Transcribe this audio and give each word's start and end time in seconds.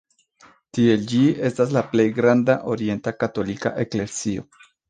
Tiel 0.77 1.03
ĝi 1.11 1.19
estas 1.51 1.75
la 1.77 1.85
plej 1.93 2.07
granda 2.21 2.57
orienta 2.75 3.17
katolika 3.25 3.77
eklezio. 3.85 4.49